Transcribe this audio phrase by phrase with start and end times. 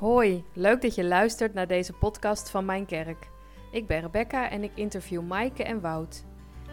[0.00, 3.28] Hoi, leuk dat je luistert naar deze podcast van Mijn Kerk.
[3.70, 6.24] Ik ben Rebecca en ik interview Maaike en Wout.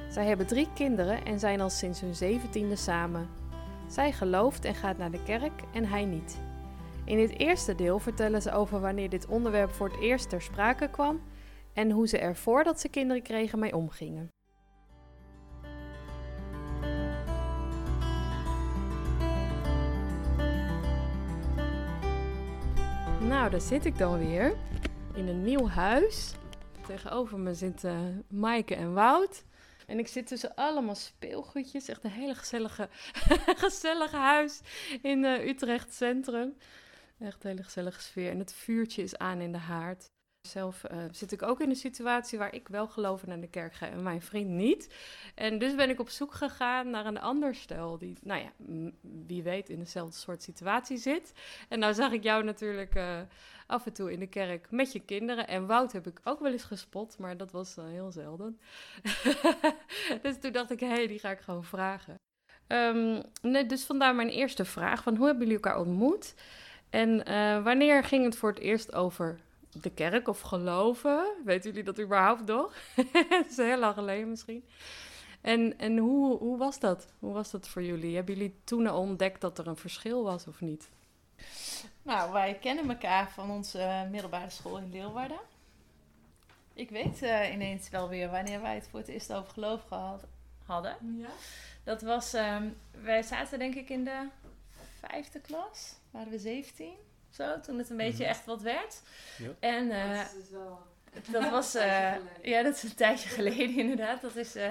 [0.09, 3.29] Zij hebben drie kinderen en zijn al sinds hun zeventiende samen.
[3.87, 6.40] Zij gelooft en gaat naar de kerk en hij niet.
[7.05, 10.89] In dit eerste deel vertellen ze over wanneer dit onderwerp voor het eerst ter sprake
[10.89, 11.21] kwam
[11.73, 14.30] en hoe ze er voordat ze kinderen kregen mee omgingen.
[23.28, 24.55] Nou, daar zit ik dan weer
[25.14, 26.34] in een nieuw huis.
[26.85, 29.44] Tegenover me zitten Maaike en Wout.
[29.85, 31.88] En ik zit tussen allemaal speelgoedjes.
[31.88, 32.90] Echt een hele gezellige,
[33.66, 34.62] gezellige huis
[35.02, 36.58] in uh, Utrecht Centrum.
[37.20, 38.32] Echt een hele gezellige sfeer.
[38.32, 40.12] En het vuurtje is aan in de haard.
[40.47, 43.73] Zelf uh, zit ik ook in een situatie waar ik wel geloof naar de kerk
[43.73, 44.93] ga en mijn vriend niet.
[45.35, 48.51] En dus ben ik op zoek gegaan naar een ander stel die, nou ja,
[49.25, 51.33] wie weet in dezelfde soort situatie zit.
[51.70, 53.20] En nou zag ik jou natuurlijk uh,
[53.67, 55.47] af en toe in de kerk met je kinderen.
[55.47, 58.59] En Wout heb ik ook wel eens gespot, maar dat was uh, heel zelden.
[60.21, 62.15] dus toen dacht ik, hé, hey, die ga ik gewoon vragen.
[63.41, 66.34] Nee, dus vandaar mijn eerste vraag: van hoe hebben jullie elkaar ontmoet?
[66.89, 67.23] En
[67.64, 69.39] wanneer ging het voor het eerst over
[69.83, 71.25] de kerk of geloven.
[71.45, 72.73] Weten jullie dat überhaupt nog?
[73.30, 74.66] dat is heel lang geleden misschien.
[75.42, 77.08] En, en hoe, hoe was dat?
[77.20, 78.16] Hoe was dat voor jullie?
[78.16, 80.89] Hebben jullie toen ontdekt dat er een verschil was of niet?
[82.02, 85.39] Nou, wij kennen elkaar van onze middelbare school in Leeuwarden.
[86.73, 90.23] Ik weet uh, ineens wel weer wanneer wij het voor het eerst over geloof gehad,
[90.66, 90.98] hadden.
[91.20, 91.30] Ja.
[91.83, 94.28] Dat was, um, wij zaten denk ik in de
[95.00, 96.94] vijfde klas, waren we 17
[97.38, 98.32] zo, toen het een beetje mhm.
[98.32, 99.02] echt wat werd.
[99.38, 99.50] Ja.
[99.60, 100.80] En uh, dat, is dus wel...
[101.32, 104.22] dat was, uh, ja, dat is een tijdje geleden inderdaad.
[104.22, 104.64] Dat is uh,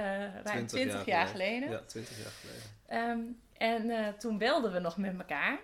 [0.44, 1.70] ruim 20 jaar, jaar geleden.
[1.70, 3.10] Ja, 20 jaar geleden.
[3.10, 5.58] Um, en toen belden we nog met elkaar.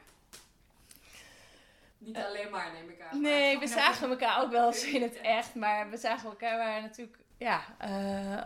[1.98, 3.20] Niet alleen maar, neem ik aan.
[3.20, 5.54] Nee, we zagen elkaar ook wel eens in het echt.
[5.54, 7.62] Maar we zagen elkaar waren natuurlijk ja,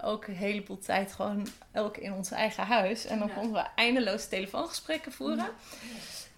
[0.02, 3.04] ook een heleboel tijd gewoon elk in ons eigen huis.
[3.04, 5.48] En dan konden we eindeloos telefoongesprekken voeren.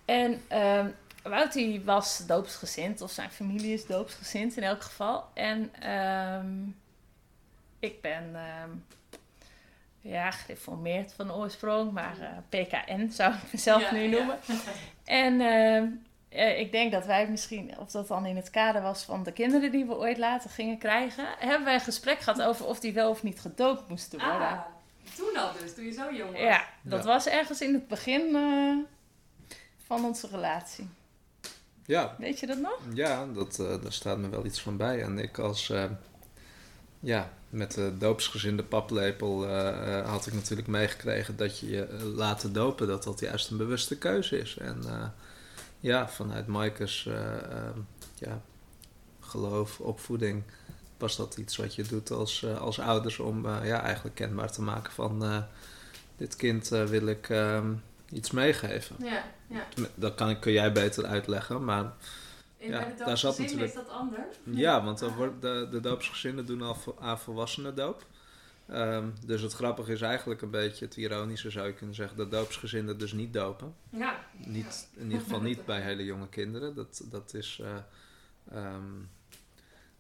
[0.05, 5.25] En um, Wout was doopsgezind, of zijn familie is doopsgezind in elk geval.
[5.35, 6.77] En um,
[7.79, 8.85] ik ben um,
[10.01, 14.39] ja, gereformeerd van oorsprong, maar uh, eh, PKN zou ik mezelf nu noemen.
[15.05, 19.23] En uh, ik denk dat wij misschien, of dat dan in het kader was van
[19.23, 22.81] de kinderen die we ooit later gingen krijgen, hebben wij een gesprek gehad over of
[22.81, 24.49] die wel of niet gedoopt moesten worden.
[24.49, 24.61] Ah,
[25.17, 26.41] toen al dus, toen je zo jong was.
[26.41, 28.77] Ja, dat was ergens in het begin uh,
[29.87, 30.89] van onze relatie.
[31.89, 32.17] Ja.
[32.19, 32.79] Weet je dat nog?
[32.95, 35.03] Ja, dat, uh, daar staat me wel iets van bij.
[35.03, 35.85] En ik als, uh,
[37.01, 42.87] ja, met de doopsgezinde paplepel uh, had ik natuurlijk meegekregen dat je je laten dopen,
[42.87, 44.57] dat dat juist een bewuste keuze is.
[44.57, 44.83] En
[45.81, 47.09] ja, vanuit Maaike's
[48.15, 48.41] ja,
[49.21, 50.43] geloof, opvoeding,
[50.99, 54.93] was dat iets wat je doet als, als ouders om ja, eigenlijk kenbaar te maken
[54.93, 55.45] van
[56.17, 57.73] dit kind wil ik ehm,
[58.11, 58.97] iets meegeven.
[58.99, 59.67] Ja, ja.
[59.95, 61.93] Dat kan ik, kun jij beter uitleggen, maar...
[62.57, 63.69] In ja, daar zat natuurlijk...
[63.69, 64.37] is dat anders?
[64.45, 68.07] Ja, want dan wordt de, de doopsgezinnen doen al aan volwassenen doop.
[68.71, 72.31] Um, dus het grappige is eigenlijk een beetje het ironische zou je kunnen zeggen, dat
[72.31, 73.75] doopsgezinnen dus niet dopen.
[73.91, 74.27] Ja.
[74.37, 76.75] Niet, in ieder geval niet bij hele jonge kinderen.
[76.75, 79.09] Dat, dat is, uh, um,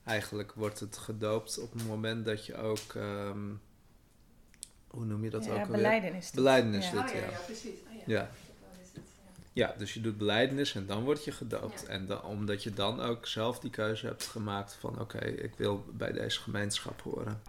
[0.04, 3.60] eigenlijk wordt het gedoopt op het moment dat je ook, um,
[4.90, 5.76] hoe noem je dat ja, ook alweer?
[5.76, 6.30] Beleidenis.
[6.30, 7.02] Beleidenis ja.
[7.02, 7.30] dit, oh, ja.
[7.30, 7.38] ja.
[7.46, 7.70] precies.
[7.70, 8.30] Oh, ja.
[9.58, 11.86] Ja, dus je doet beleidenis en dan word je gedoopt.
[11.86, 15.84] En dan, omdat je dan ook zelf die keuze hebt gemaakt van oké, ik wil
[15.92, 17.42] bij deze gemeenschap horen.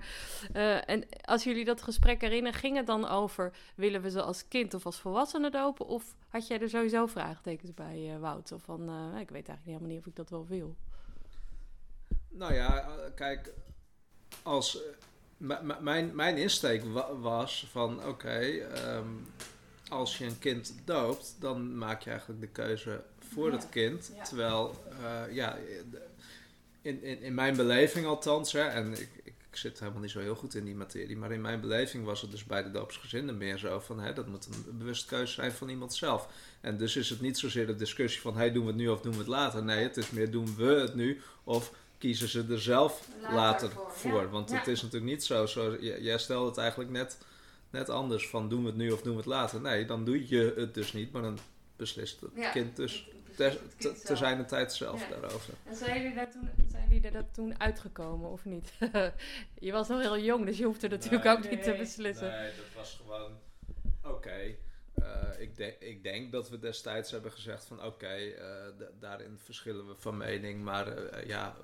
[0.56, 4.48] Uh, en als jullie dat gesprek herinneren, ging het dan over willen we ze als
[4.48, 5.88] kind of als volwassene dopen?
[5.88, 8.52] Of had jij er sowieso vraagtekens bij, uh, Wout?
[8.52, 10.76] Of van uh, ik weet eigenlijk helemaal niet of ik dat wel wil.
[12.30, 13.54] Nou ja, kijk,
[14.44, 14.78] als
[15.82, 16.84] mijn, mijn insteek
[17.22, 18.62] was van oké, okay,
[18.96, 19.28] um,
[19.90, 24.12] als je een kind doopt, dan maak je eigenlijk de keuze voor het kind.
[24.24, 25.58] Terwijl, uh, ja,
[26.82, 30.36] in, in, in mijn beleving althans, hè, en ik, ik zit helemaal niet zo heel
[30.36, 33.58] goed in die materie, maar in mijn beleving was het dus bij de doopsgezinnen meer
[33.58, 36.28] zo van, hè, dat moet een bewust keuze zijn van iemand zelf.
[36.62, 39.02] En dus is het niet zozeer de discussie van, hey, doen we het nu of
[39.02, 39.64] doen we het later?
[39.64, 44.30] Nee, het is meer, doen we het nu of kiezen ze er zelf later, voor?
[44.30, 47.18] Want het is natuurlijk niet zo, zo jij stelde het eigenlijk net
[47.70, 49.62] net anders van doen we het nu of doen we het later.
[49.62, 51.40] Nee, dan doe je het dus niet, maar dan
[51.76, 55.54] beslist het kind dus te, te, te zijn de tijd zelf daarover.
[55.66, 58.74] En zijn jullie, daar toen, zijn jullie er toen uitgekomen of niet?
[59.60, 62.30] je was nog heel jong, dus je hoefde natuurlijk ook niet te beslissen.
[62.30, 63.32] Nee, dat was gewoon
[64.04, 64.14] oké.
[64.14, 64.58] Okay.
[64.94, 69.88] eh, ik, denk ik denk dat we destijds hebben gezegd van oké, eh, daarin verschillen
[69.88, 70.64] we van mening.
[70.64, 71.56] Maar eh, ja,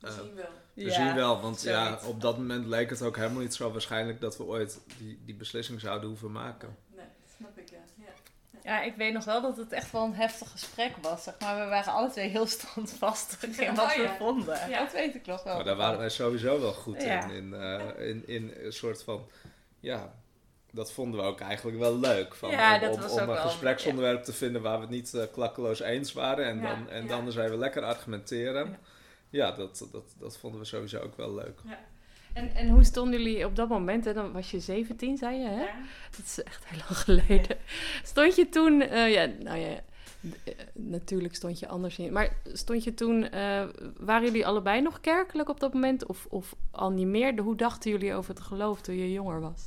[0.00, 0.44] eh, wel.
[0.74, 1.40] we Ja, zien wel.
[1.40, 4.80] Want ja, op dat moment leek het ook helemaal niet zo waarschijnlijk dat we ooit
[4.98, 6.76] die, die beslissing zouden hoeven maken.
[6.94, 7.04] Nee,
[7.38, 7.76] snap ik ja.
[8.62, 11.22] Ja, ik weet nog wel dat het echt wel een heftig gesprek was.
[11.22, 14.16] Zeg maar we waren alle twee heel standvastig in wat Oh, we ja.
[14.16, 14.68] vonden.
[14.70, 14.78] Ja.
[14.84, 15.54] Dat weet ik nog wel.
[15.54, 17.24] Maar daar waren wij sowieso wel goed Ja.
[17.24, 17.30] in.
[17.30, 18.22] In, eh, in.
[18.26, 19.28] in een soort van,
[19.80, 20.14] ja,
[20.70, 22.34] dat vonden we ook eigenlijk wel leuk.
[22.34, 24.80] Van, Ja, om, dat om, was om ook een wel- gespreksonderwerp te vinden waar we
[24.80, 26.44] het niet eh, klakkeloos eens waren.
[26.46, 27.08] En, Ja, dan, en ja.
[27.08, 28.78] dan zijn we lekker argumenteren.
[29.30, 29.46] Ja.
[29.46, 31.60] Ja, dat, dat, dat vonden we sowieso ook wel leuk.
[32.32, 34.04] En, en hoe stonden jullie op dat moment?
[34.04, 34.12] Hè?
[34.12, 35.66] Dan was je 17, zei je, hè?
[36.10, 37.56] Dat is echt heel lang geleden.
[38.02, 39.80] Stond je toen, eh, ja, nou ja,
[40.44, 42.12] eh, natuurlijk stond je anders in.
[42.12, 43.64] Maar stond je toen, eh,
[43.96, 46.06] waren jullie allebei nog kerkelijk op dat moment?
[46.06, 47.38] Of, of al niet meer?
[47.38, 49.66] Hoe dachten jullie over het geloof toen je jonger was?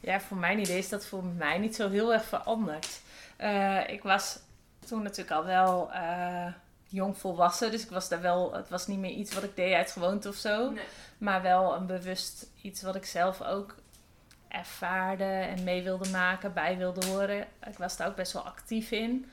[0.00, 3.00] Ja, voor mijn idee is dat voor mij niet zo heel erg veranderd.
[3.36, 4.38] Eh, ik was
[4.86, 6.46] toen natuurlijk al wel eh,
[6.88, 9.74] jong volwassen, dus ik was daar wel, het was niet meer iets wat ik deed
[9.74, 10.72] uit gewoonte of zo,
[11.18, 13.74] maar wel een bewust iets wat ik zelf ook
[14.48, 17.46] ervaarde en mee wilde maken, bij wilde horen.
[17.66, 19.26] Ik was daar ook best wel actief in,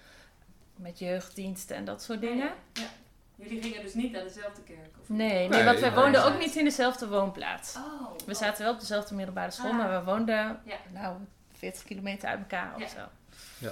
[0.76, 2.52] met jeugddiensten en dat soort dingen.
[2.74, 2.84] Ja.
[3.36, 4.90] Jullie gingen dus niet naar dezelfde kerk?
[5.02, 7.76] Of Nee, nee, Nee, want wij woonden ook niet in dezelfde woonplaats.
[7.76, 8.18] Oh.
[8.26, 9.78] We zaten wel op dezelfde middelbare school, Ah.
[9.78, 10.76] maar we woonden Ja.
[10.94, 11.18] nou
[11.58, 12.86] 40 kilometer uit elkaar Ja.
[12.86, 13.68] of zo.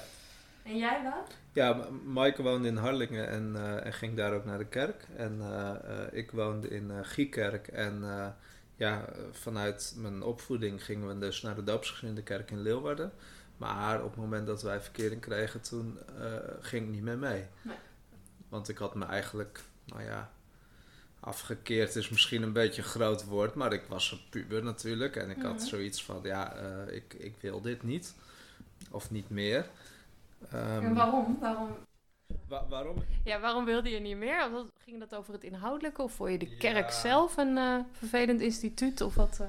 [0.63, 1.35] En jij wat?
[1.53, 5.05] Ja, Maaike woonde in Harlingen en, eh, en ging daar ook naar de kerk.
[5.15, 7.67] En eh, eh, ik woonde in Giekerk.
[7.67, 8.03] En
[8.75, 13.11] ja, vanuit mijn opvoeding gingen we dus naar de doopsgezinde kerk in Leeuwarden.
[13.57, 15.99] Maar op het moment dat wij verkering kregen, toen
[16.61, 17.45] ging ik niet meer mee.
[17.61, 17.75] Nee.
[18.49, 20.31] Want ik had me eigenlijk, nou ja,
[21.19, 23.55] afgekeerd is misschien een beetje een groot woord.
[23.55, 25.15] Maar ik was een puber natuurlijk.
[25.15, 25.65] En ik had Mhm.
[25.65, 26.53] zoiets van, ja,
[26.87, 28.13] ik, ik wil dit niet.
[28.91, 29.65] Of niet meer.
[30.51, 31.37] Ehm, en waarom?
[31.41, 31.69] waarom?
[32.47, 32.95] Wa- waarom?
[33.23, 34.49] Ja, waarom wilde je niet meer?
[34.83, 36.01] Ging dat over het inhoudelijke?
[36.01, 36.57] Of vond je de Ja.
[36.57, 39.01] kerk zelf een eh, vervelend instituut?
[39.01, 39.37] Of wat?
[39.41, 39.47] eh?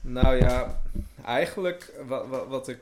[0.00, 0.80] Nou ja,
[1.24, 2.78] eigenlijk wat, wat, wat ik.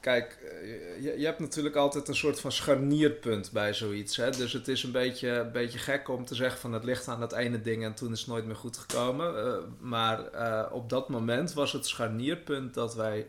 [0.00, 4.16] Kijk, eh, je, je hebt natuurlijk altijd een soort van scharnierpunt bij zoiets.
[4.16, 4.30] Hè?
[4.30, 7.20] Dus het is een beetje, een beetje gek om te zeggen van het ligt aan
[7.20, 9.46] dat ene ding en toen is het nooit meer goed gekomen.
[9.46, 13.26] Eh, maar eh, op dat moment was het scharnierpunt dat wij.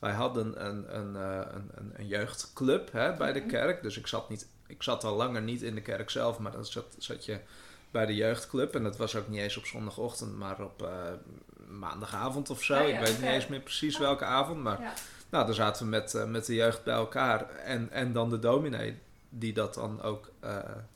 [0.00, 3.48] Wij hadden een, een, eh, een, een, een jeugdclub hè, bij de Mhm.
[3.48, 3.82] kerk.
[3.82, 6.66] Dus ik zat, niet, ik zat al langer niet in de kerk zelf, maar dan
[6.66, 7.38] zat, zat je
[7.90, 8.74] bij de jeugdclub.
[8.74, 10.90] En dat was ook niet eens op zondagochtend, maar op eh,
[11.68, 12.74] maandagavond of zo.
[12.74, 14.62] Ah ja, ik weet niet eens meer precies welke avond.
[14.62, 14.94] Maar
[15.30, 17.50] nou, dan zaten we met, eh, met de jeugd bij elkaar.
[17.50, 18.98] En, en dan de dominee
[19.28, 20.30] die dat dan ook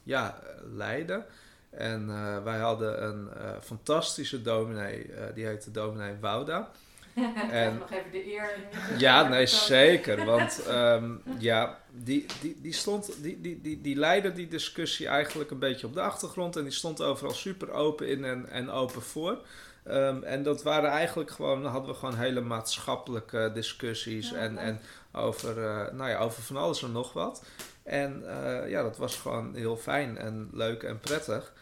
[0.02, 0.38] ja,
[0.72, 1.24] leidde.
[1.70, 2.06] En
[2.44, 3.28] wij hadden een
[3.62, 6.70] fantastische dominee, die heette dominee Wouda.
[7.50, 8.50] En- nog even de eer.
[8.98, 10.24] Ja, nee, zeker.
[10.24, 15.50] Want ehm, ja, die, die, die, stond, die, die, die, die leidde die discussie eigenlijk
[15.50, 16.56] een beetje op de achtergrond.
[16.56, 19.38] En die stond overal super open in en, en open voor.
[19.84, 24.30] Ehm, en dat waren eigenlijk gewoon, dan hadden we gewoon hele maatschappelijke discussies.
[24.30, 24.80] Ja, en, en
[25.12, 27.44] over, eh, nou ja, over van alles en nog wat.
[27.82, 31.52] En eh, ja, dat was gewoon heel fijn en leuk en prettig.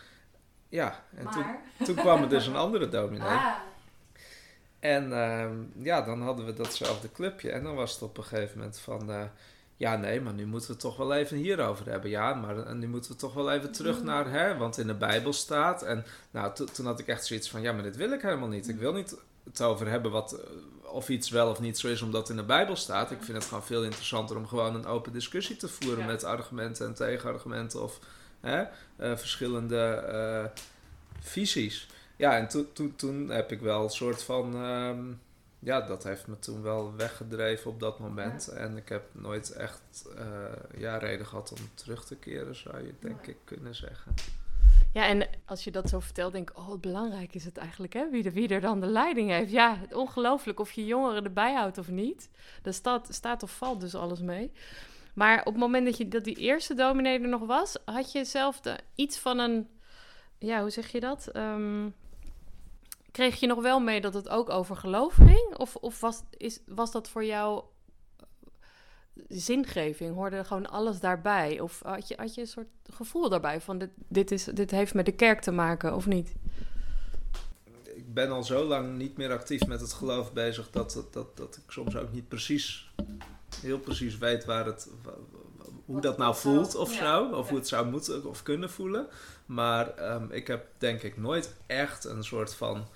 [0.68, 1.44] Ja, en toen,
[1.84, 3.28] toen kwam er dus een andere dominee.
[3.28, 3.54] Ah,
[4.82, 7.50] En ehm, ja, dan hadden we datzelfde clubje.
[7.50, 9.10] En dan was het op een gegeven moment van...
[9.10, 9.22] eh,
[9.76, 12.10] ja, nee, maar nu moeten we het toch wel even hierover hebben.
[12.10, 14.30] Ja, maar eh, nu moeten we toch wel even terug naar...
[14.30, 15.82] Hè, want in de Bijbel staat...
[15.82, 17.62] En nou, to- toen had ik echt zoiets van...
[17.62, 18.68] Ja, maar dit wil ik helemaal niet.
[18.68, 20.32] Ik wil niet het over hebben wat...
[20.32, 23.10] eh, Of iets wel of niet zo is omdat het in de Bijbel staat.
[23.10, 25.98] Ik vind het gewoon veel interessanter om gewoon een open discussie te voeren...
[26.00, 26.06] Ja.
[26.06, 27.98] met argumenten en tegenargumenten of
[28.40, 28.64] hè,
[29.16, 30.50] verschillende
[31.20, 31.88] visies.
[32.22, 34.54] Ja, en toen toen toen heb ik wel een soort van...
[34.54, 35.12] ehm,
[35.58, 38.48] ja, dat heeft me toen wel weggedreven op dat moment.
[38.48, 42.94] En ik heb nooit echt eh, ja, reden gehad om terug te keren, zou je
[42.98, 44.14] denk ik kunnen zeggen.
[44.92, 48.10] Ja, en als je dat zo vertelt, denk ik, oh, belangrijk is het eigenlijk, hè?
[48.10, 49.50] Wie, er, wie er dan de leiding heeft.
[49.50, 52.30] Ja, het ongelooflijk of je jongeren erbij houdt of niet.
[52.62, 54.52] Daar staat, staat of valt dus alles mee.
[55.14, 58.24] Maar op het moment dat, je, dat die eerste dominee er nog was, had je
[58.24, 59.68] zelf de, iets van een,
[60.38, 61.26] ja, hoe zeg je dat?
[61.26, 61.88] Ehm,
[63.12, 65.56] kreeg je nog wel mee dat het ook over geloof ging?
[65.56, 67.62] Of, of was, is, was dat voor jou
[68.16, 68.24] eh,
[69.28, 70.14] zingeving?
[70.14, 71.60] Hoorde gewoon alles daarbij?
[71.60, 74.94] Of had je, had je een soort gevoel daarbij van dit, dit, is, dit heeft
[74.94, 76.34] met de kerk te maken of niet?
[77.94, 81.36] Ik ben al zo lang niet meer actief met het geloof bezig dat, dat, dat,
[81.36, 82.92] dat ik soms ook niet precies,
[83.60, 84.88] heel precies weet waar het,
[85.84, 87.24] hoe dat nou voelt of ja, zo.
[87.24, 87.48] Of ja.
[87.48, 89.06] hoe het zou moeten of kunnen voelen.
[89.46, 92.86] Maar ehm, ik heb denk ik nooit echt een soort van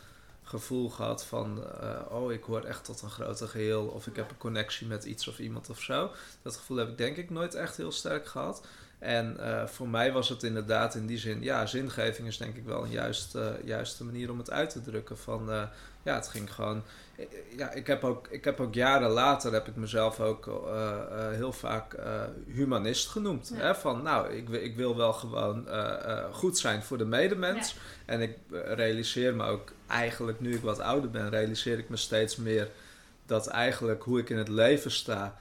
[0.49, 3.87] gevoel gehad van, eh, oh, ik hoor echt tot een groter geheel.
[3.87, 6.11] Of ik heb een connectie met iets of iemand of zo.
[6.43, 8.67] Dat gevoel heb ik denk ik nooit echt heel sterk gehad.
[8.99, 12.65] En uh, voor mij was het inderdaad in die zin, ja, zingeving is denk ik
[12.65, 15.19] wel een juiste, juiste manier om het uit te drukken.
[15.19, 15.63] Van, uh,
[16.03, 16.83] ja, het ging gewoon.
[17.57, 20.51] Ja, ik heb ook, ik heb ook jaren later heb ik mezelf ook
[21.31, 21.97] heel vaak
[22.47, 23.53] humanist genoemd.
[23.55, 23.61] Ja.
[23.61, 23.75] Hè?
[23.75, 25.69] Van, nou, ik, ik wil wel gewoon
[26.33, 27.73] goed zijn voor de medemens.
[27.73, 27.81] Ja.
[28.07, 32.37] En ik realiseer me ook eigenlijk, nu ik wat ouder ben, realiseer ik me steeds
[32.37, 32.69] meer
[33.27, 35.37] dat eigenlijk hoe ik in het leven sta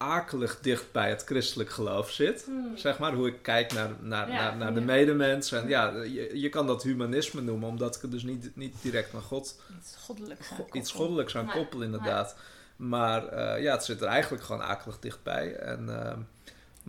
[0.00, 2.44] akelig dicht bij het christelijk geloof zit.
[2.44, 2.76] Hmm.
[2.76, 5.52] Zeg maar, hoe ik kijk naar, naar, naar, naar, de medemens.
[5.52, 9.12] En ja, je, je kan dat humanisme noemen, omdat ik het dus niet, niet direct
[9.12, 9.60] naar God...
[9.78, 12.36] Iets goddelijks aan Iets goddelijks aan koppel, inderdaad.
[12.76, 15.54] Maar uh, ja, het zit er eigenlijk gewoon akelig dichtbij.
[15.54, 15.86] En...
[15.88, 16.12] Uh,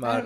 [0.01, 0.25] maar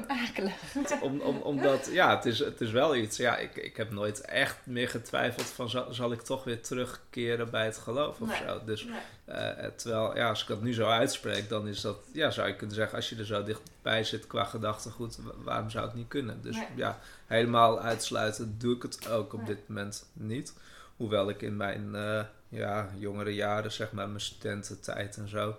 [1.01, 3.17] om, om, omdat, ja, het is, het is wel iets.
[3.17, 7.49] Ja, ik, ik heb nooit echt meer getwijfeld van zal, zal ik toch weer terugkeren
[7.49, 8.61] bij het geloof of zo.
[8.65, 12.47] Dus uh, terwijl, ja, als ik dat nu zo uitspreek, dan is dat, ja, zou
[12.47, 16.07] je kunnen zeggen, als je er zo dichtbij zit qua gedachtegoed, waarom zou het niet
[16.07, 16.41] kunnen?
[16.41, 20.53] Dus ja, helemaal uitsluiten doe ik het ook op dit moment niet.
[20.97, 25.55] Hoewel ik in mijn uh, ja, jongere jaren, zeg maar, mijn studententijd en zo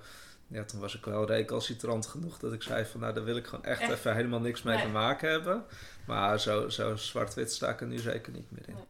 [0.49, 3.47] ja, toen was ik wel recalcitrant genoeg dat ik zei van nou, daar wil ik
[3.47, 5.65] gewoon echt, even helemaal niks mee te maken hebben.
[6.07, 8.75] Maar zo, zo zwart-wit sta ik er nu zeker niet meer in.
[8.75, 8.85] Nee.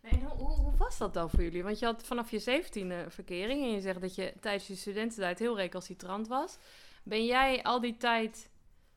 [0.00, 1.62] Nee, hoe, hoe, was dat dan voor jullie?
[1.62, 5.38] Want je had vanaf je zeventiende verkering en je zegt dat je tijdens je studententijd
[5.38, 6.58] heel recalcitrant was.
[7.02, 8.48] Ben jij al die tijd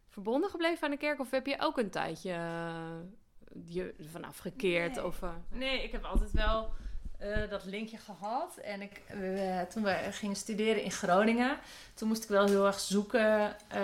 [0.08, 3.00] verbonden gebleven aan de kerk of heb je ook een tijdje uh,
[3.66, 4.96] je vanaf gekeerd?
[4.96, 5.06] Nee.
[5.06, 6.74] Of, uh, nee, ik heb altijd wel
[7.24, 8.58] uh, dat linkje gehad.
[8.58, 11.58] En ik, uh, toen we gingen studeren in Groningen,
[11.94, 13.80] toen moest ik wel heel erg zoeken uh,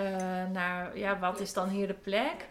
[0.52, 2.46] naar, ja, wat is dan hier de plek?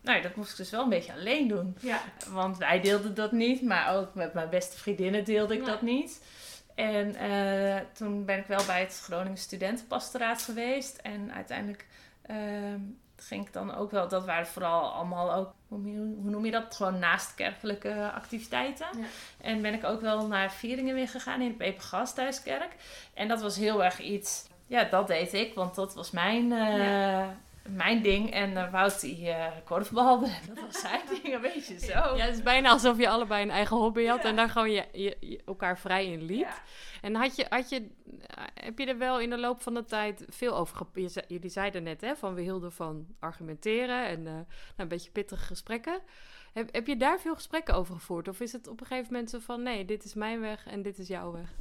[0.00, 1.76] Nou, dat moest ik dus wel een beetje alleen doen.
[1.80, 2.00] Ja.
[2.28, 5.66] Want wij deelden dat niet, maar ook met mijn beste vriendinnen deelde ik ja.
[5.66, 6.22] dat niet.
[6.74, 7.16] En
[7.92, 10.96] toen ben ik wel bij het Groningen Studentenpastoraat geweest.
[10.96, 11.86] En uiteindelijk
[12.22, 12.80] ehm,
[13.16, 16.74] ging ik dan ook wel, dat waren vooral allemaal ook, hoe, noem je dat?
[16.74, 18.86] Gewoon naast kerkelijke activiteiten.
[18.96, 19.04] Ja.
[19.40, 22.76] En ben ik ook wel naar vieringen weer gegaan in de Peper Gasthuiskerk.
[23.14, 26.76] En dat was heel erg iets, ja, dat deed ik, want dat was mijn, uh,
[26.78, 27.36] ja.
[27.70, 28.32] Mijn ding.
[28.32, 31.92] En uh, Wout die uh, korfbalde, dat was zijn ding, een beetje zo.
[31.92, 34.28] Ja, het is bijna alsof je allebei een eigen hobby had ja.
[34.28, 36.38] en daar gewoon je, je, je, elkaar vrij in liet.
[36.38, 36.62] Ja.
[37.02, 37.90] En had je, had je,
[38.54, 41.82] heb je er wel in de loop van de tijd veel over gep- Jullie zeiden
[41.82, 44.44] net, hè, van we hielden van argumenteren en uh, nou,
[44.76, 46.00] een beetje pittige gesprekken.
[46.52, 48.28] Heb, heb je daar veel gesprekken over gevoerd?
[48.28, 50.82] Of is het op een gegeven moment zo van, nee, dit is mijn weg en
[50.82, 51.56] dit is jouw weg?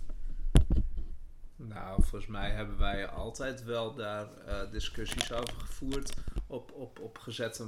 [1.60, 6.14] Nou, volgens mij hebben wij altijd wel daar uh, discussies over gevoerd
[6.48, 7.68] op, op, op gezette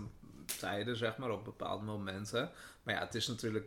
[0.60, 2.51] tijden, zeg maar, op bepaalde momenten.
[2.84, 3.65] Maar ja, het is natuurlijk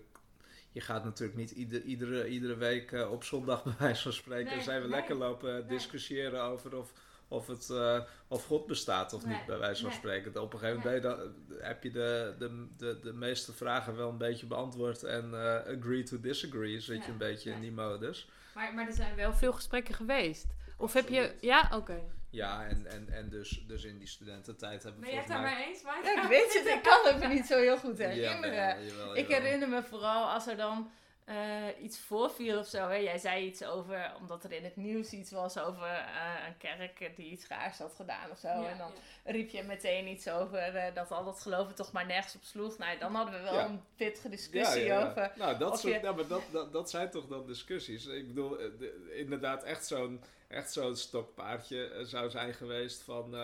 [0.72, 4.54] je gaat natuurlijk niet ieder, iedere, iedere week uh, op zondag bij wijze van spreken
[4.54, 5.66] nee, zijn we nee, lekker lopen nee.
[5.66, 6.92] discussiëren over of,
[7.32, 10.42] of, het, uh, of God bestaat of niet, bij wijze van spreken.
[10.42, 14.18] Op een gegeven moment dan, heb je de, de, de, de meeste vragen wel een
[14.18, 18.28] beetje beantwoord en uh, agree to disagree zit je een beetje in die modus.
[18.54, 20.46] Maar, maar er zijn wel veel gesprekken geweest.
[20.76, 21.20] Of Absoluut.
[21.20, 21.46] heb je...
[21.46, 21.76] Ja, oké.
[21.76, 22.02] Okay.
[22.30, 25.40] Ja, en, en, en dus, dus in die studententijd hebben we Ben je het daar
[25.40, 25.54] mij...
[25.54, 26.00] mee eens, Mike?
[26.14, 26.66] Ja, ik weet het.
[26.66, 28.54] Ik kan het me niet zo heel goed herinneren.
[28.54, 30.90] Ja, jawel, jawel, ik herinner me vooral als er dan
[31.32, 32.88] uh, iets voorviel of zo.
[32.88, 32.94] Hè.
[32.94, 37.16] Jij zei iets over, omdat er in het nieuws iets was over uh, een kerk
[37.16, 38.48] die iets raars had gedaan of zo.
[38.48, 38.90] Ja, en dan
[39.24, 39.32] ja.
[39.32, 42.78] riep je meteen iets over uh, dat al dat geloven toch maar nergens op sloeg.
[42.78, 43.64] Nou, dan hadden we wel ja.
[43.64, 45.32] een pittige discussie over.
[45.36, 46.12] Nou, dat, soort, je...
[46.12, 48.06] maar dat, dat, dat zijn toch dan discussies.
[48.06, 53.34] Ik bedoel, de, inderdaad echt zo'n echt zo'n stokpaardje zou zijn geweest van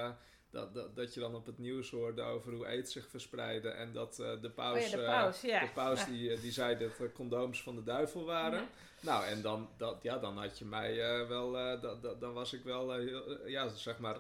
[0.50, 3.69] dat, dat, dat je dan op het nieuws hoorde over hoe aids zich verspreidde.
[3.69, 5.61] En dat uh, de paus, oh ja, de paus, uh, ja.
[5.61, 8.61] de paus die, die zei dat er condooms van de duivel waren.
[8.61, 8.69] Ja.
[9.00, 12.52] Nou, en dan, dat, ja, dan had je mij uh, wel, dat, dat, dan was
[12.52, 14.17] ik wel, heel, ja, zeg maar,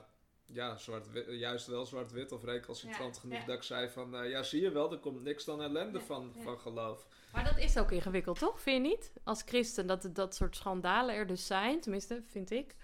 [0.46, 4.62] ja, zwart juist wel zwart-wit of recalcitrant ja, genoeg dat ik zei van, ja, zie
[4.62, 7.06] je wel, er komt niks dan ellende van, van geloof.
[7.32, 8.60] Maar dat is ook ingewikkeld, toch?
[8.60, 9.12] Vind je niet?
[9.24, 12.74] Als christen, dat dat soort schandalen er dus zijn, tenminste, vind ik.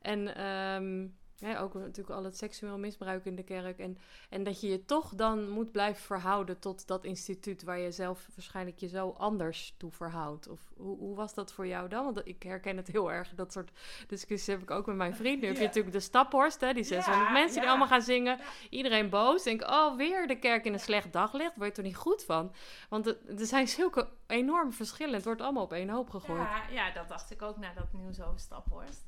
[0.00, 0.46] En...
[0.46, 1.22] Um,
[1.52, 3.78] ook natuurlijk al het seksueel misbruik in de kerk.
[3.78, 3.98] En,
[4.30, 8.28] en dat je je toch dan moet blijven verhouden tot dat instituut waar je zelf
[8.34, 10.48] waarschijnlijk je zo anders toe verhoudt.
[10.48, 12.04] Of hoe, hoe was dat voor jou dan?
[12.04, 13.34] Want ik herken het heel erg.
[13.34, 13.70] Dat soort
[14.06, 15.40] discussies heb ik ook met mijn vrienden.
[15.40, 17.60] Nu heb je natuurlijk de Staphorst, hè, die 600 ja, mensen ja.
[17.60, 18.38] die allemaal gaan zingen.
[18.70, 19.42] Iedereen boos.
[19.42, 21.56] Denk, oh, weer de kerk in een slecht daglicht.
[21.56, 22.52] Word je er niet goed van?
[22.88, 25.14] Want er zijn zulke enorme verschillen.
[25.14, 26.40] Het wordt allemaal op één hoop gegooid.
[26.40, 29.04] Ja, ja dat dacht ik ook na dat nieuws over Staphorst.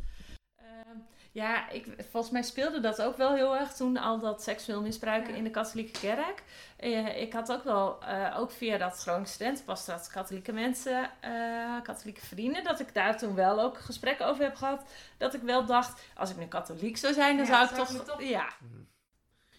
[0.67, 0.99] Ehm,
[1.33, 5.29] ja, ik, volgens mij speelde dat ook wel heel erg toen al dat seksueel misbruik
[5.29, 6.43] in de katholieke kerk.
[6.77, 11.83] Eh, ik had ook wel, eh, ook via dat Groningen Studentenpas, dat katholieke mensen, uh,
[11.83, 14.85] katholieke vrienden, dat ik daar toen wel ook gesprekken over heb gehad.
[15.17, 18.49] Dat ik wel dacht, als ik nu katholiek zou zijn, dan zou ik toch, Ja.
[18.61, 18.83] Mhm.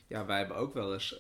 [0.07, 1.19] ja, wij hebben ook wel eens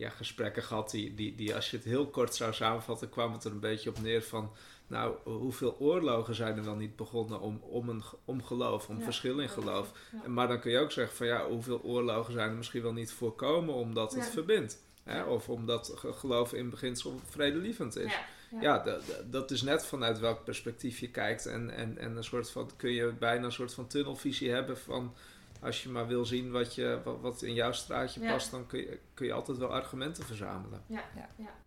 [0.00, 3.44] ja, gesprekken gehad die, die, die, als je het heel kort zou samenvatten, kwam het
[3.44, 4.52] er een beetje op neer van
[4.86, 9.38] nou, hoeveel oorlogen zijn er wel niet begonnen om, om, een, om geloof, om verschil
[9.38, 9.92] in geloof.
[10.26, 13.12] Maar dan kun je ook zeggen van ja, hoeveel oorlogen zijn er misschien wel niet
[13.12, 14.78] voorkomen omdat het verbindt.
[15.02, 15.22] Hè?
[15.22, 18.18] Of omdat geloof in beginsel vredelievend is.
[18.60, 21.46] Ja, dat is net vanuit welk perspectief je kijkt.
[21.46, 25.14] En, en, en een soort van, kun je bijna een soort van tunnelvisie hebben van
[25.60, 29.00] als je maar wil zien wat, je, wat, in jouw straatje past, dan kun je,
[29.14, 30.84] kun je altijd wel argumenten verzamelen.
[30.86, 31.60] Ja, ja, ja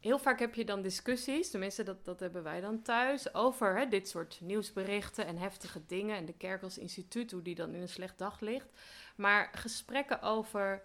[0.00, 3.86] heel vaak heb je dan discussies, tenminste dat, dat hebben wij dan thuis, over hè,
[3.86, 6.16] dit soort nieuwsberichten en heftige dingen.
[6.16, 8.68] En de kerk als instituut, hoe die dan in een slecht daglicht.
[9.16, 10.82] Maar gesprekken over,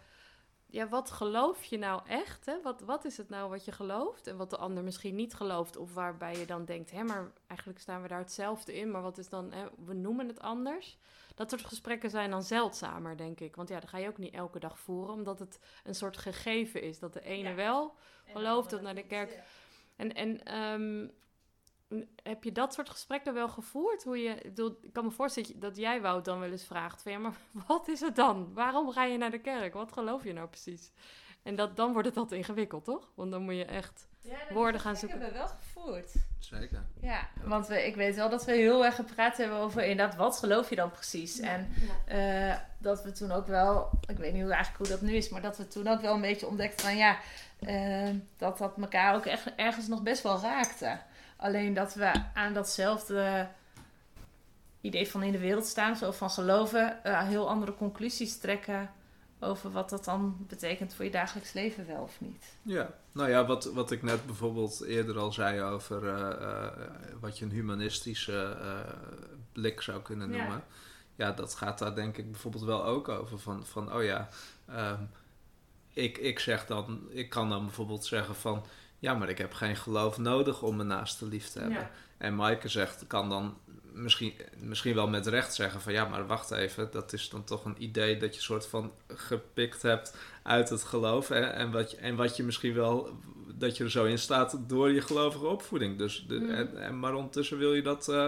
[0.67, 2.45] ja, wat geloof je nou echt?
[2.45, 2.61] Hè?
[2.61, 5.77] Wat, wat is het nou wat je gelooft en wat de ander misschien niet gelooft?
[5.77, 9.17] Of waarbij je dan denkt, hè, maar eigenlijk staan we daar hetzelfde in, maar wat
[9.17, 10.97] is dan, hè, we noemen het anders.
[11.35, 13.55] Dat soort gesprekken zijn dan zeldzamer, denk ik.
[13.55, 16.81] Want ja, dat ga je ook niet elke dag voeren, omdat het een soort gegeven
[16.81, 16.99] is.
[16.99, 17.95] Dat de ene wel
[18.25, 19.43] gelooft, dat naar de kerk...
[19.95, 21.07] En, en ehm,
[22.23, 24.03] heb je dat soort gesprekken wel gevoerd?
[24.03, 24.35] Hoe je,
[24.81, 27.11] ik kan me voorstellen dat jij Wout dan wel eens vraagt van...
[27.11, 27.37] ja, maar
[27.67, 28.53] wat is het dan?
[28.53, 29.73] Waarom ga je naar de kerk?
[29.73, 30.91] Wat geloof je nou precies?
[31.43, 33.11] En dat, dan wordt het altijd ingewikkeld, toch?
[33.15, 34.07] Want dan moet je echt
[34.49, 35.19] woorden gaan zoeken.
[35.19, 36.11] Dat hebben we wel gevoerd.
[36.39, 36.83] Zeker.
[37.01, 40.37] Ja, want we, ik weet wel dat we heel erg gepraat hebben over inderdaad, wat
[40.37, 41.39] geloof je dan precies?
[41.39, 41.73] En
[42.11, 45.29] uh, dat we toen ook wel, ik weet niet hoe, eigenlijk hoe dat nu is,
[45.29, 47.17] maar dat we toen ook wel een beetje ontdekten van ja,
[47.59, 50.97] uh, dat dat elkaar ook echt, ergens nog best wel raakte.
[51.45, 53.47] Alleen dat we aan datzelfde
[54.81, 58.91] idee van in de wereld staan, zo van geloven, uh, heel andere conclusies trekken
[59.39, 62.53] over wat dat dan betekent voor je dagelijks leven wel of niet.
[62.61, 66.67] Ja, nou ja, wat, wat ik net bijvoorbeeld eerder al zei over uh, uh,
[67.19, 68.57] wat je een humanistische
[69.51, 70.63] blik zou kunnen noemen.
[71.15, 71.25] Ja.
[71.25, 71.31] ja.
[71.31, 73.39] dat gaat daar denk ik bijvoorbeeld wel ook over.
[73.39, 74.29] Van, van oh ja,
[74.69, 75.09] um,
[75.93, 78.65] ik, ik zeg dan, ik kan dan bijvoorbeeld zeggen van
[78.99, 81.77] ja, maar ik heb geen geloof nodig om mijn naaste lief te hebben.
[81.77, 81.91] Ja.
[82.17, 83.57] En Maaike zegt, kan dan
[83.93, 87.65] misschien, misschien wel met recht zeggen van ja, maar wacht even, dat is dan toch
[87.65, 91.27] een idee dat je soort van gepikt hebt uit het geloof.
[91.27, 91.39] Hè?
[91.39, 93.09] En, wat je, en wat je misschien wel,
[93.53, 95.97] dat je er zo in staat door je gelovige opvoeding.
[95.97, 96.77] Dus de, mm.
[96.77, 98.27] en, maar ondertussen wil je dat uh,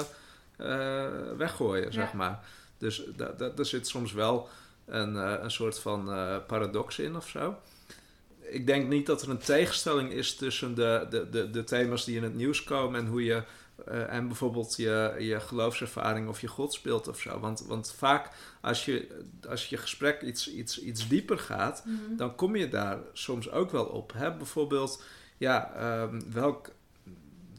[0.57, 1.05] uh,
[1.37, 2.45] weggooien, zeg maar.
[2.77, 4.49] Dus daar zit soms wel
[4.85, 6.05] een, uh, een soort van
[6.47, 7.57] paradox in of zo
[8.49, 12.15] ik denk niet dat er een tegenstelling is tussen de, de, de, de thema's die
[12.15, 13.43] in het nieuws komen en hoe je
[13.87, 17.39] uh, en bijvoorbeeld je, je geloofservaring of je godsbeeld of zo.
[17.39, 18.29] Want, want vaak
[18.61, 22.15] als je, als je gesprek iets, iets, iets dieper gaat, mhm.
[22.15, 24.13] dan kom je daar soms ook wel op.
[24.13, 24.35] Hè?
[24.35, 25.03] Bijvoorbeeld,
[25.37, 26.69] ja, um, welk,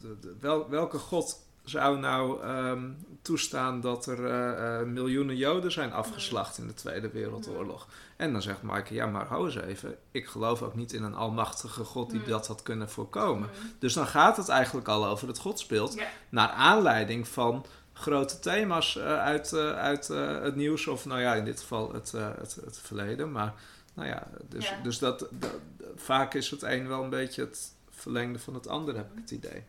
[0.01, 5.92] de, wel, welke god zou nou um, toestaan dat er uh, uh, miljoenen Joden zijn
[5.92, 7.88] afgeslacht in de Tweede Wereldoorlog?
[8.16, 9.96] En dan zegt Maaike, ja, maar hou eens even.
[10.11, 13.48] Ik geloof ook niet in een almachtige God die dat had kunnen voorkomen.
[13.78, 16.00] Dus dan gaat het eigenlijk al over het godsbeeld.
[16.28, 20.09] Naar aanleiding van grote thema's uh, uit, uit
[20.42, 20.87] het nieuws.
[20.87, 23.33] Of nou ja, in dit geval het, het, het, verleden.
[23.33, 23.54] Maar
[23.94, 25.54] nou ja, dus, dus dat, dat,
[25.96, 29.31] vaak is het een wel een beetje het verlengde van het ander, heb ik het
[29.31, 29.64] idee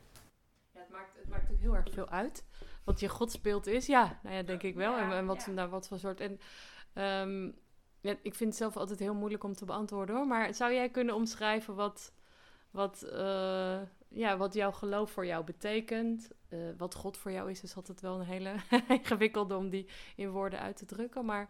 [1.29, 2.45] maakt ook heel erg veel uit.
[2.83, 4.97] Wat je godsbeeld is, ja, nou ja, denk ik wel.
[4.97, 5.51] en, en, wat, ja.
[5.51, 6.19] nou, wat voor soort.
[6.19, 6.39] En
[6.93, 7.55] um,
[8.01, 10.27] ja, ik vind het zelf altijd heel moeilijk om te beantwoorden hoor.
[10.27, 12.13] Maar zou jij kunnen omschrijven wat,
[12.71, 16.29] wat, uh, ja, wat jouw geloof voor jou betekent?
[16.49, 18.55] Uh, wat God voor jou is, is altijd wel een hele
[18.87, 21.25] ingewikkelde om die in woorden uit te drukken.
[21.25, 21.47] Maar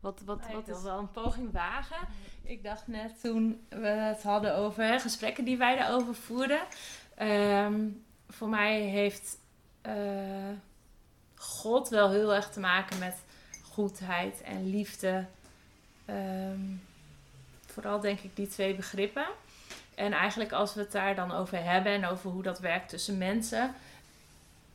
[0.00, 2.08] wat, wat, wat is wel een poging wagen?
[2.42, 6.60] Ik dacht net toen we het hadden over hè, gesprekken die wij daarover voerden.
[7.18, 9.36] Um, voor mij heeft
[9.86, 9.92] uh,
[11.34, 13.14] God wel heel erg te maken met
[13.62, 15.26] goedheid en liefde.
[16.10, 16.82] Um,
[17.66, 19.26] vooral denk ik die twee begrippen.
[19.94, 23.18] En eigenlijk als we het daar dan over hebben en over hoe dat werkt tussen
[23.18, 23.74] mensen,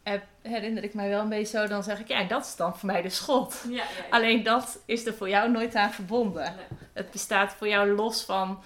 [0.04, 2.78] heb, herinner ik mij wel een beetje zo, dan zeg ik, ja, dat is dan
[2.78, 3.64] voor mij de schot.
[3.68, 4.04] Ja, ja, ja.
[4.10, 6.56] Alleen dat is er voor jou nooit aan verbonden.
[6.56, 6.66] Nee.
[6.94, 8.64] Het bestaat voor jou los van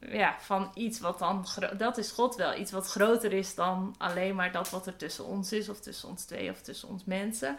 [0.00, 4.34] ja, van iets wat dan, dat is God wel, iets wat groter is dan alleen
[4.34, 7.56] maar dat wat er tussen ons is, of tussen ons twee, of tussen ons mensen.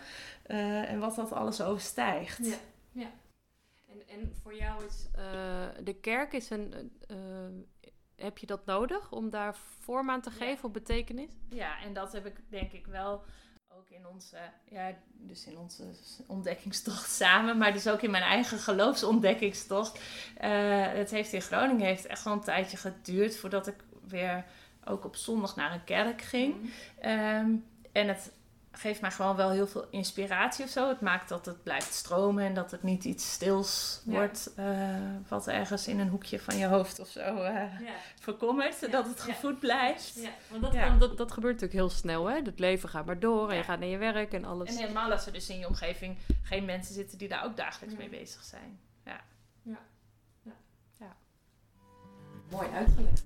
[0.48, 2.46] Uh, en wat dat alles overstijgt.
[2.46, 2.58] Ja,
[2.92, 3.10] ja.
[3.90, 6.92] En, en voor jou is uh, de kerk is een.
[7.12, 7.18] Uh,
[8.16, 10.62] heb je dat nodig om daar vorm aan te geven ja.
[10.62, 11.32] of betekenis?
[11.50, 13.24] Ja, en dat heb ik denk ik wel
[13.88, 14.38] ook in onze,
[14.70, 15.84] ja, dus in onze
[16.28, 19.98] ontdekkingstocht samen, maar dus ook in mijn eigen geloofsontdekkingstocht.
[19.98, 23.76] Uh, het heeft in Groningen heeft echt wel een tijdje geduurd voordat ik
[24.08, 24.46] weer
[24.86, 26.56] ook op zondag naar een kerk ging.
[26.56, 26.70] Mhm.
[27.00, 27.52] Ehm,
[27.92, 28.32] en het
[28.78, 30.90] geeft mij gewoon wel heel veel inspiratie of zo.
[30.90, 34.96] Het maakt dat het blijft stromen en dat het niet iets stils wordt, uh,
[35.28, 37.96] wat ergens in een hoekje van je hoofd of zo uh, ja.
[38.20, 38.92] verkommert.
[38.92, 40.14] Dat het gevoed blijft.
[40.16, 42.36] Ja, want dat, dat, dat, gebeurt natuurlijk heel snel, hè?
[42.36, 44.70] Het leven gaat maar door en je gaat naar je werk en alles.
[44.70, 47.96] En helemaal als er dus in je omgeving geen mensen zitten die daar ook dagelijks
[47.96, 48.80] mee bezig zijn.
[49.06, 49.22] Ja.
[49.62, 49.80] Ja.
[51.00, 51.16] ja.
[52.50, 53.24] Mooi uitgelegd.